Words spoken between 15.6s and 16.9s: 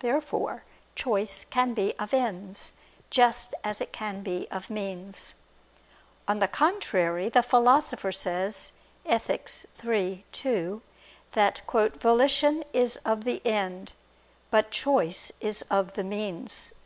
of the means."